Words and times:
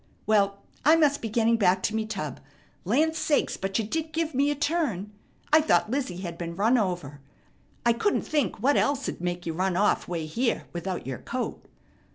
Well, 0.25 0.63
I 0.83 0.95
must 0.95 1.21
be 1.21 1.29
getting 1.29 1.57
back 1.57 1.83
to 1.83 1.95
me 1.95 2.07
tub. 2.07 2.39
Land 2.85 3.15
sakes, 3.15 3.55
but 3.55 3.77
you 3.77 3.85
did 3.85 4.11
give 4.11 4.33
me 4.33 4.49
a 4.49 4.55
turn. 4.55 5.11
I 5.53 5.61
thought 5.61 5.91
Lizzie 5.91 6.21
had 6.21 6.39
been 6.39 6.55
run 6.55 6.75
over. 6.75 7.21
I 7.85 7.93
couldn't 7.93 8.23
think 8.23 8.63
what 8.63 8.77
else'd 8.77 9.21
make 9.21 9.45
you 9.45 9.53
run 9.53 9.77
off 9.77 10.07
way 10.07 10.25
here 10.25 10.65
without 10.73 11.05
your 11.05 11.19
coat. 11.19 11.63